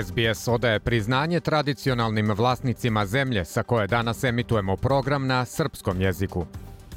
[0.00, 6.46] SBS odaje priznanje tradicionalnim vlasnicima zemlje sa koje danas emitujemo program na srpskom jeziku.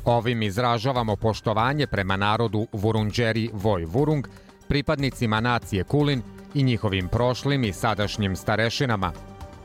[0.05, 4.27] Ovim izražavamo poštovanje prema narodu Vurunđeri Voj Vurung,
[4.67, 6.21] pripadnicima nacije Kulin
[6.53, 9.11] i njihovim prošlim i sadašnjim starešinama.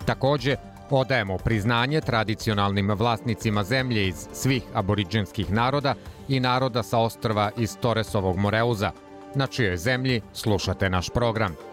[0.06, 0.56] Takođe,
[0.90, 5.94] odajemo priznanje tradicionalnim vlasnicima zemlje iz svih aboriđenskih naroda
[6.28, 8.90] i naroda sa ostrva iz Toresovog Moreuza,
[9.34, 11.69] na čijoj zemlji slušate naš program.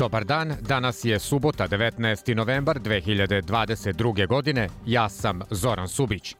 [0.00, 2.34] Dobar dan, danas je subota 19.
[2.34, 4.26] novembar 2022.
[4.26, 6.36] godine, ja sam Zoran Subić.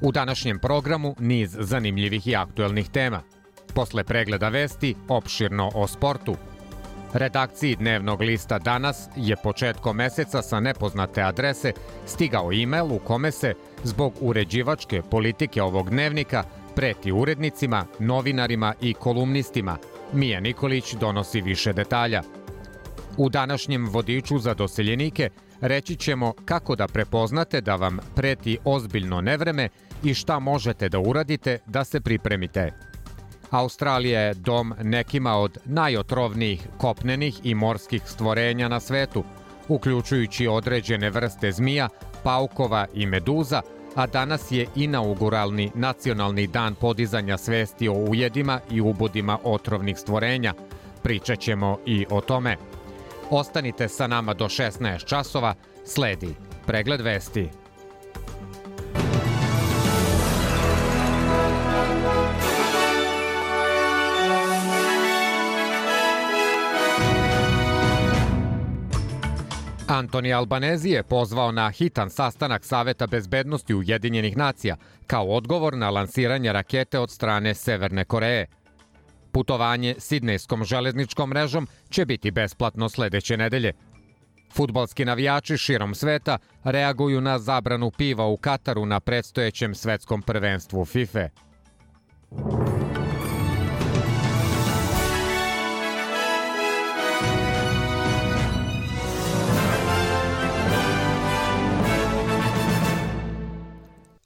[0.00, 3.22] U današnjem programu niz zanimljivih i aktuelnih tema.
[3.74, 6.36] Posle pregleda vesti, opširno o sportu.
[7.12, 11.72] Redakciji dnevnog lista danas je početkom meseca sa nepoznate adrese
[12.06, 19.76] stigao e-mail u kome se, zbog uređivačke politike ovog dnevnika, preti urednicima, novinarima i kolumnistima.
[20.12, 22.22] Mija Nikolić donosi više detalja–
[23.18, 25.30] U današnjem vodiču za doseljenike
[25.60, 29.68] reći ćemo kako da prepoznate da vam preti ozbiljno nevreme
[30.04, 32.72] i šta možete da uradite da se pripremite.
[33.50, 39.24] Australija je dom nekima od najotrovnijih kopnenih i morskih stvorenja na svetu,
[39.68, 41.88] uključujući određene vrste zmija,
[42.22, 43.62] paukova i meduza,
[43.94, 50.54] a danas je inauguralni nacionalni dan podizanja svesti o ujedima i ubodima otrovnih stvorenja.
[51.02, 52.56] Pričat ćemo i o tome.
[53.30, 56.34] Ostanite sa nama do 16 časova, sledi
[56.66, 57.48] pregled vesti.
[69.88, 74.76] Antoni Albanezi je pozvao na hitan sastanak Saveta bezbednosti Ujedinjenih nacija
[75.06, 78.46] kao odgovor na lansiranje rakete od strane Severne Koreje–
[79.32, 83.72] Putovanje Sidnejskom železničkom mrežom će biti besplatno sledeće nedelje.
[84.52, 91.28] Futbalski navijači širom sveta reaguju na zabranu piva u Kataru na predstojećem svetskom prvenstvu FIFA.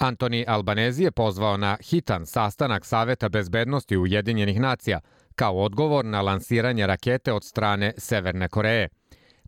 [0.03, 5.01] Antoni Albanezi je pozvao na hitan sastanak Saveta bezbednosti Ujedinjenih nacija
[5.35, 8.89] kao odgovor na lansiranje rakete od strane Severne Koreje.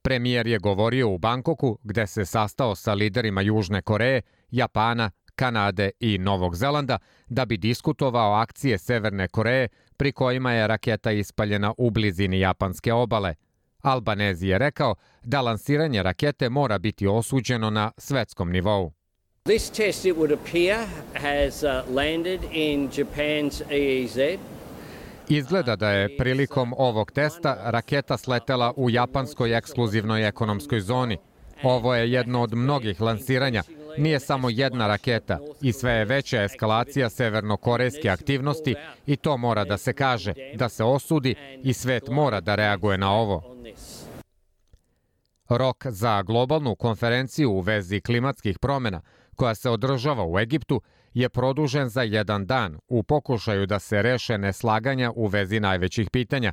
[0.03, 6.19] Premijer je govorio u Bankoku gde se sastao sa liderima Južne Koreje, Japana, Kanade i
[6.19, 6.99] Novog Zelanda
[7.29, 13.35] da bi diskutovao akcije Severne Koreje pri kojima je raketa ispaljena u blizini japanske obale.
[13.83, 18.93] Albanezi je rekao da lansiranje rakete mora biti osuđeno na svetskom nivou.
[19.49, 24.39] This test, it would appear, has uh, landed in Japan's EEZ.
[25.29, 31.19] Izgleda da je prilikom ovog testa raketa sletela u japanskoj ekskluzivnoj ekonomskoj zoni.
[31.63, 33.63] Ovo je jedno od mnogih lansiranja.
[33.99, 38.75] Nije samo jedna raketa i sve je veća eskalacija severnokorejske aktivnosti
[39.07, 43.13] i to mora da se kaže, da se osudi i svet mora da reaguje na
[43.13, 43.43] ovo.
[45.49, 49.01] Rok za globalnu konferenciju u vezi klimatskih promena–
[49.35, 50.81] koja se održava u Egiptu,
[51.15, 56.53] je produžen za jedan dan u pokušaju da se reše neslaganja u vezi najvećih pitanja.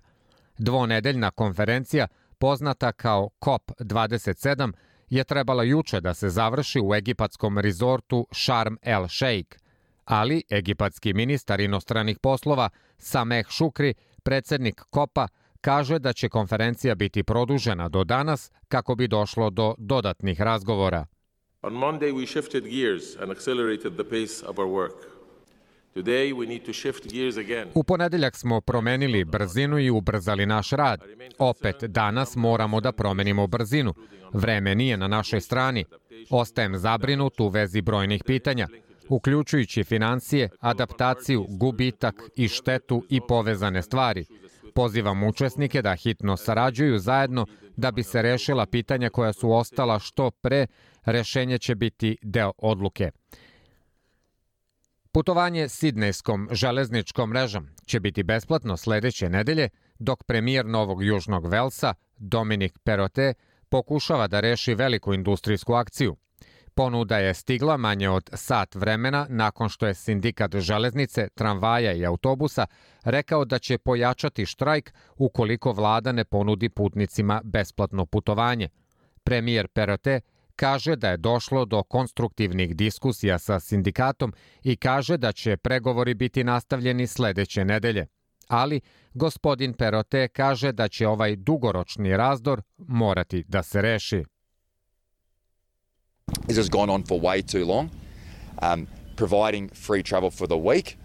[0.58, 4.74] Dvonedeljna konferencija, poznata kao COP27,
[5.09, 9.58] je trebala juče da se završi u egipatskom rizortu Sharm el Sheikh,
[10.06, 13.94] ali egipatski ministar inostranih poslova Sameh Šukri,
[14.24, 15.28] predsednik COP-a,
[15.61, 21.06] kaže da će konferencija biti produžena do danas kako bi došlo do dodatnih razgovora.
[21.63, 25.11] On Monday, we shifted gears and accelerated the pace of our work.
[27.73, 31.02] U ponedeljak smo promenili brzinu i ubrzali naš rad.
[31.40, 33.93] Opet danas moramo da promenimo brzinu.
[34.34, 35.85] Vreme nije na našoj strani.
[36.29, 38.67] Ostajem zabrinut u vezi brojnih pitanja,
[39.09, 44.25] uključujući financije, adaptaciju, gubitak i štetu i povezane stvari.
[44.75, 47.46] Pozivam učesnike da hitno sarađuju zajedno
[47.78, 50.67] da bi se rešila pitanja koja su ostala što pre
[51.06, 53.12] rešenje će biti deo odluke.
[55.12, 59.70] Putovanje Sidnejskom železničkom mrežom će biti besplatno sledeće nedelje,
[60.00, 63.34] dok premijer Novog Južnog Velsa, Dominik Perote,
[63.70, 66.16] pokušava da reši veliku industrijsku akciju.
[66.76, 72.68] Ponuda je stigla manje od sat vremena nakon što je sindikat železnice, tramvaja i autobusa
[73.04, 78.70] rekao da će pojačati štrajk ukoliko vlada ne ponudi putnicima besplatno putovanje.
[79.24, 80.22] Premijer Perote
[80.61, 86.43] kaže da je došlo do konstruktivnih diskusija sa sindikatom i kaže da će pregovori biti
[86.43, 88.08] nastavljeni sledeće nedelje.
[88.47, 88.81] Ali
[89.13, 94.23] gospodin Perote kaže da će ovaj dugoročni razdor morati da se reši.
[96.46, 97.90] This has gone on for way too long.
[98.61, 101.01] Um, providing free travel for the week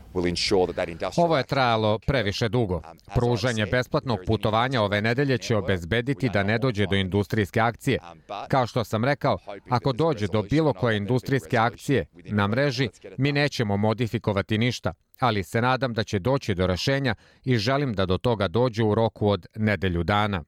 [1.16, 2.74] Ovo je trajalo previše dugo.
[2.74, 2.82] Um,
[3.14, 7.98] Pružanje besplatnog putovanja ove nedelje će obezbediti da ne dođe do industrijske akcije.
[8.12, 9.38] Um, Kao što sam rekao,
[9.70, 15.60] ako dođe do bilo koje industrijske akcije na mreži, mi nećemo modifikovati ništa, ali se
[15.60, 17.14] nadam da će doći do rešenja
[17.44, 20.44] i želim da do toga dođe u roku od nedelju dana.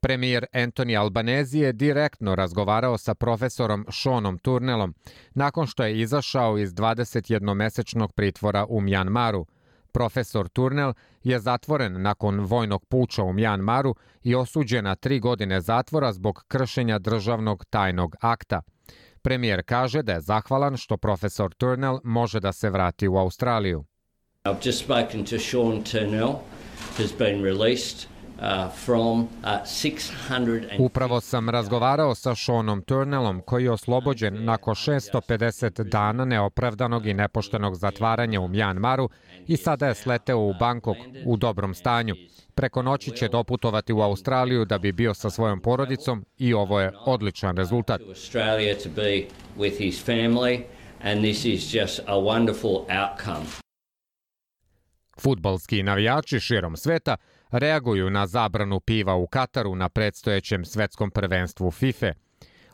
[0.00, 4.94] Premijer Anthony Albanese je direktno razgovarao sa profesorom Seanom Turnelom
[5.34, 9.46] nakon što je izašao iz 21-mesečnog pritvora u Mjanmaru.
[9.92, 10.92] Profesor Turnel
[11.22, 16.98] je zatvoren nakon vojnog puča u Mjanmaru i osuđen na tri godine zatvora zbog kršenja
[16.98, 18.62] državnog tajnog akta.
[19.22, 23.84] Premijer kaže da je zahvalan što profesor Turnell može da se vrati u Australiju.
[24.44, 26.34] I've just spoken to Sean Turnell,
[26.98, 28.19] who's been released
[30.78, 37.74] Upravo sam razgovarao sa Seanom Turnellom koji je oslobođen nakon 650 dana neopravdanog i nepoštenog
[37.74, 39.08] zatvaranja u Mjanmaru
[39.46, 40.96] i sada je sleteo u Bangkok
[41.26, 42.14] u dobrom stanju.
[42.54, 46.92] Preko noći će doputovati u Australiju da bi bio sa svojom porodicom i ovo je
[47.06, 48.00] odličan rezultat.
[55.20, 57.16] Futbalski navijači širom sveta
[57.50, 62.12] reaguju na zabranu piva u Kataru na predstojećem svetskom prvenstvu FIFA.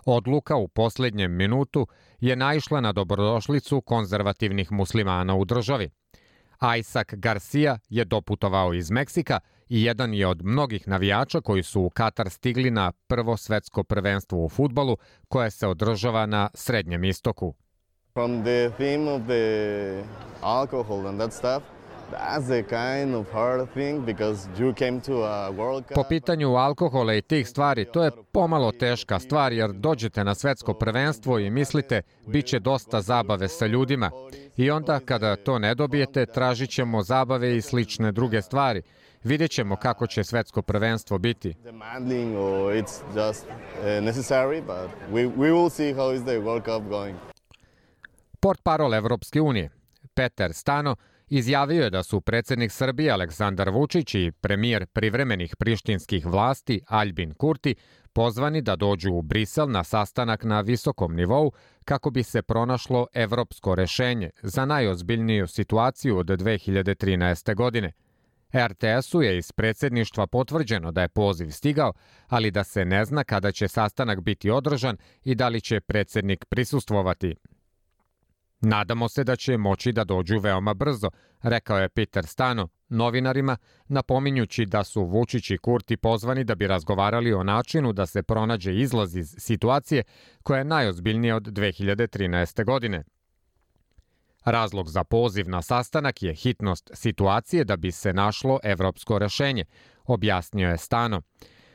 [0.05, 1.87] Odluka u poslednjem minutu
[2.20, 5.90] je naišla na dobrodošlicu konzervativnih muslimana u državi.
[6.78, 11.90] Isaac Garcia je doputovao iz Meksika i jedan je od mnogih navijača koji su u
[11.90, 14.96] Katar stigli na prvo svetsko prvenstvo u futbolu
[15.28, 17.55] koje se održava na Srednjem istoku.
[18.12, 20.05] From the theme of the
[20.43, 21.75] alcohol and that stuff,
[25.94, 30.75] Po pitanju alkohola i tih stvari, to je pomalo teška stvar jer dođete na svetsko
[30.75, 34.11] prvenstvo i mislite bit će dosta zabave sa ljudima.
[34.56, 38.82] I onda kada to ne dobijete, tražit ćemo zabave i slične druge stvari.
[39.25, 41.55] Vidjet ćemo kako će svetsko prvenstvo biti.
[48.41, 49.70] Port parol Evropske unije,
[50.14, 50.97] Peter Stano,
[51.28, 57.75] izjavio je da su predsednik Srbije Aleksandar Vučić i premijer privremenih prištinskih vlasti Aljbin Kurti
[58.12, 61.52] pozvani da dođu u Brisel na sastanak na visokom nivou
[61.84, 67.55] kako bi se pronašlo evropsko rešenje za najozbiljniju situaciju od 2013.
[67.55, 67.93] godine.
[68.55, 71.93] RTS-u je iz predsedništva potvrđeno da je poziv stigao,
[72.26, 76.44] ali da se ne zna kada će sastanak biti održan i da li će predsednik
[76.44, 77.34] prisustvovati.
[78.61, 81.11] Nadamo se da će moći da dođu veoma brzo,
[81.43, 83.56] rekao je Peter Stano novinarima,
[83.88, 88.75] napominjući da su Vučić i Kurti pozvani da bi razgovarali o načinu da se pronađe
[88.75, 90.02] izlaz iz situacije
[90.42, 92.64] koja je najozbiljnija od 2013.
[92.64, 93.04] godine.
[94.45, 99.64] Razlog za poziv na sastanak je hitnost situacije da bi se našlo evropsko rešenje,
[100.04, 101.23] objasnio je Stano.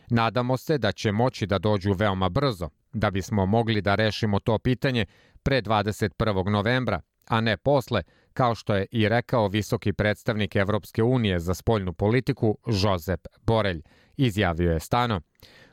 [0.10, 4.60] Nadamo se da će moći da dođu veoma brzo, da bismo mogli da rešimo to
[4.60, 5.06] pitanje
[5.44, 6.50] pre 21.
[6.50, 11.94] novembra, a ne posle, kao što je i rekao visoki predstavnik Evropske unije za spoljnu
[11.94, 13.82] politiku Josep Borelj,
[14.18, 15.22] izjavio je Stano.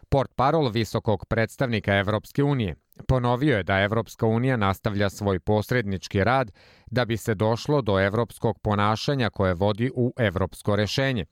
[0.08, 2.74] Port parol visokog predstavnika Evropske unije
[3.08, 6.52] ponovio je da Evropska unija nastavlja svoj posrednički rad
[6.86, 11.24] da bi se došlo do evropskog ponašanja koje vodi u evropsko rešenje.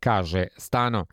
[0.00, 1.06] Kaže Stano,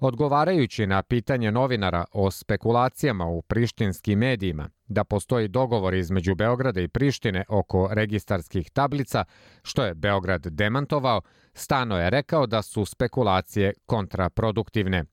[0.00, 6.88] Odgovarajući na pitanje novinara o spekulacijama u prištinskim medijima da postoji dogovor između Beograda i
[6.88, 9.24] Prištine oko registarskih tablica,
[9.62, 11.20] što je Beograd demantovao,
[11.54, 15.04] Stano je rekao da su spekulacije kontraproduktivne.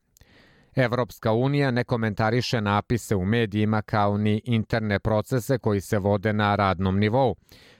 [0.75, 6.55] Evropska unija ne komentariše napise u medijima kao ni interne procese koji se vode na
[6.55, 7.35] radnom nivou.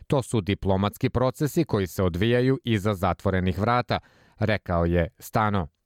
[0.08, 4.00] To su diplomatski procesi koji se odvijaju iza zatvorenih vrata,
[4.40, 5.77] rekao je Stano.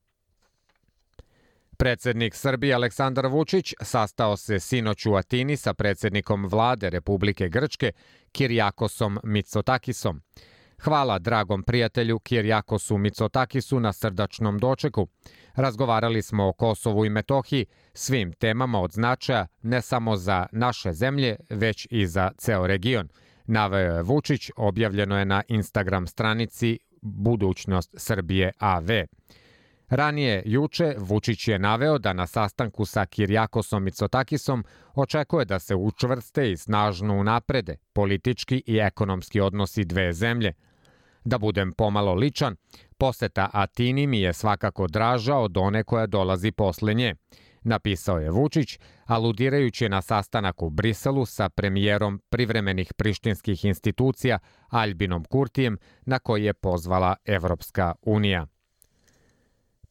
[1.82, 7.92] Predsednik Srbije Aleksandar Vučić sastao se sinoć u Atini sa predsednikom vlade Republike Grčke
[8.32, 10.22] Kirjakosom Mitsotakisom.
[10.84, 15.08] Hvala dragom prijatelju Kirjakosu Mitsotakisu na srdačnom dočeku.
[15.56, 21.36] Razgovarali smo o Kosovu i Metohiji, svim temama od značaja ne samo za naše zemlje,
[21.50, 23.10] već i za ceo region.
[23.46, 28.90] Naveo je Vučić, objavljeno je na Instagram stranici Budućnost Srbije AV.
[29.92, 34.64] Ranije, juče, Vučić je naveo da na sastanku sa Kirjakosom Mitsotakisom
[34.96, 40.54] očekuje da se učvrste i snažno unaprede politički i ekonomski odnosi dve zemlje.
[41.26, 42.56] Da budem pomalo ličan,
[42.98, 47.16] poseta Atini mi je svakako draža od one koja dolazi posle nje,
[47.62, 55.78] napisao je Vučić, aludirajući na sastanak u Briselu sa premijerom privremenih prištinskih institucija Albinom Kurtijem
[56.06, 58.48] na koji je pozvala Evropska unija.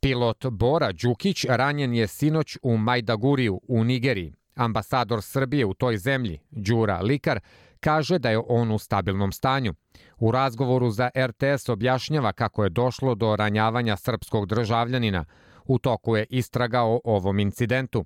[0.02, 4.34] Pilot Bora Đukić ranjen je sinoć u Majdaguriju u Nigeriji.
[4.54, 7.40] Ambasador Srbije u toj zemlji, Đura Likar,
[7.80, 9.74] kaže da je on u stabilnom stanju.
[10.18, 15.24] U razgovoru za RTS objašnjava kako je došlo do ranjavanja srpskog državljanina.
[15.64, 18.04] U toku je istraga o ovom incidentu.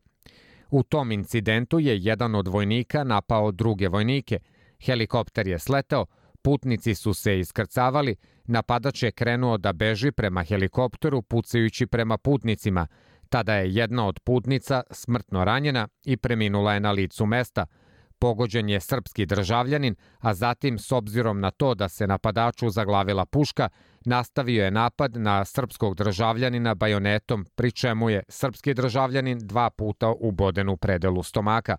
[0.71, 4.39] U tom incidentu je jedan od vojnika napao druge vojnike.
[4.85, 6.07] Helikopter je sleteo,
[6.43, 12.87] putnici su se iskrcavali, napadač je krenuo da beži prema helikopteru pucajući prema putnicima.
[13.29, 17.67] Tada je jedna od putnica smrtno ranjena i preminula je na licu mesta–
[18.25, 23.69] Pogođen je srpski državljanin, a zatim, s obzirom na to da se napadaču zaglavila puška,
[24.05, 30.69] nastavio je napad na srpskog državljanina bajonetom, pri čemu je srpski državljanin dva puta uboden
[30.69, 31.77] u predelu stomaka.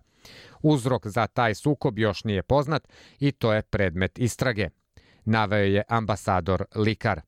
[0.62, 2.88] Uzrok za taj sukob još nije poznat
[3.20, 4.68] i to je predmet istrage.
[5.26, 7.20] Naveo je ambasador Likar.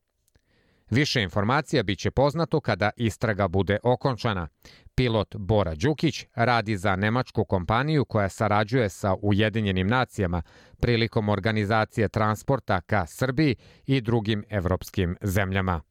[0.89, 4.47] Više informacija biće poznato kada istraga bude okončana.
[4.95, 10.41] Pilot Bora Đukić radi za nemačku kompaniju koja sarađuje sa Ujedinjenim nacijama
[10.79, 15.81] prilikom organizacije transporta ka Srbiji i drugim evropskim zemljama.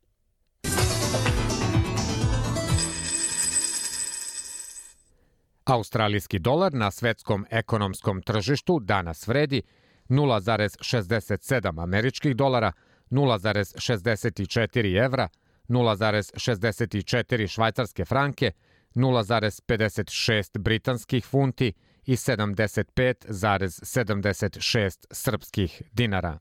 [5.64, 9.62] Australijski dolar na svetskom ekonomskom tržištu danas vredi
[10.08, 12.72] 0,67 američkih dolara,
[13.10, 15.28] 0,64 evra,
[15.68, 18.52] 0,64 švajcarske franke,
[18.94, 21.72] 0,56 britanskih funti
[22.06, 26.38] i 75,76 srpskih dinara.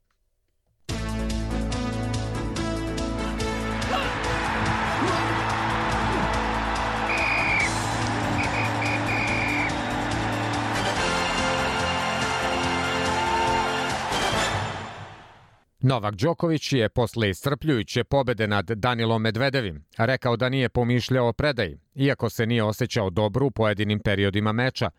[15.87, 21.79] Novak Đoković je posle iscrpljujuće pobede nad Danilom Medvedevim rekao da nije pomišljao o predaji,
[21.95, 24.89] iako se nije osjećao dobro u pojedinim periodima meča.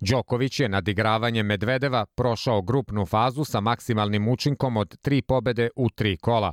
[0.00, 5.90] Đoković je nad igravanjem Medvedeva prošao grupnu fazu sa maksimalnim učinkom od tri pobede u
[5.90, 6.52] tri kola.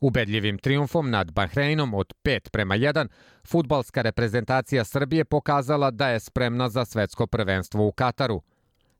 [0.00, 3.08] Ubedljivim triumfom nad Bahreinom od 5 prema 1,
[3.46, 8.42] futbalska reprezentacija Srbije pokazala da je spremna za svetsko prvenstvo u Kataru–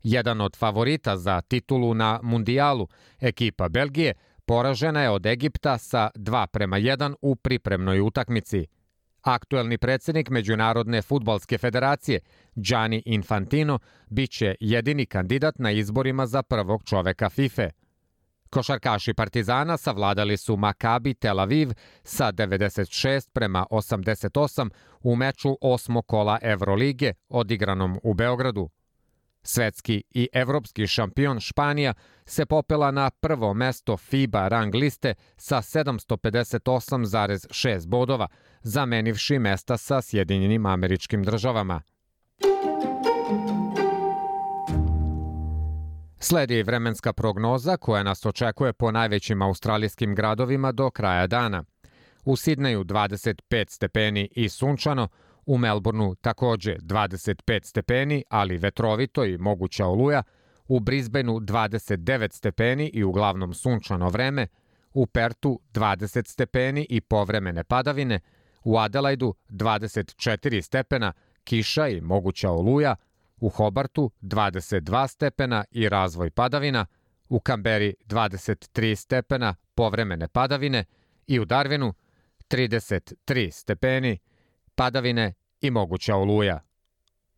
[0.04, 2.88] Jedan od favorita za titulu na mundijalu,
[3.20, 4.14] ekipa Belgije,
[4.46, 8.66] poražena je od Egipta sa 2 prema 1 u pripremnoj utakmici.
[9.22, 12.20] Aktuelni predsednik Međunarodne futbalske federacije,
[12.54, 17.68] Gianni Infantino, biće jedini kandidat na izborima za prvog čoveka FIFA.
[18.50, 21.70] Košarkaši Partizana savladali su Makabi Tel Aviv
[22.02, 24.70] sa 96 prema 88
[25.02, 28.70] u meču osmo kola Evrolige odigranom u Beogradu.
[29.46, 31.94] Svetski i evropski šampion Španija
[32.26, 38.28] se popela na prvo mesto FIBA rang liste sa 758,6 bodova,
[38.62, 41.80] zamenivši mesta sa Sjedinjenim američkim državama.
[46.18, 51.64] Sledi vremenska prognoza koja nas očekuje po najvećim australijskim gradovima do kraja dana.
[52.24, 55.08] U Sidneju 25 stepeni i sunčano,
[55.46, 60.22] U Melbourneu takođe 25 stepeni, ali vetrovito i moguća oluja,
[60.68, 64.46] u Brisbaneu 29 stepeni i uglavnom sunčano vreme,
[64.92, 68.20] u Pertu 20 stepeni i povremene padavine,
[68.64, 71.12] u Adelaidu 24 stepena,
[71.44, 72.96] kiša i moguća oluja,
[73.36, 76.86] u Hobartu 22 stepena i razvoj padavina,
[77.28, 80.84] u Kamberi 23 stepena, povremene padavine
[81.26, 81.92] i u Darwinu
[82.48, 84.18] 33 stepeni,
[84.74, 86.60] padavine i moguća oluja.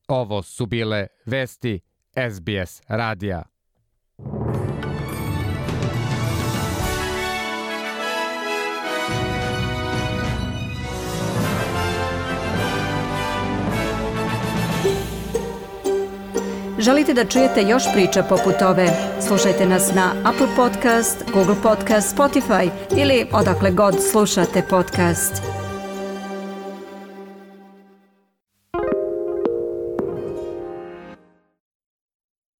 [0.08, 1.80] Ovo su bile vesti
[2.30, 3.42] SBS radija.
[16.78, 18.88] Želite da čujete još priča poput ove?
[19.26, 25.55] Slušajte nas na Apple Podcast, Google Podcast, Spotify ili odakle god slušate podcast.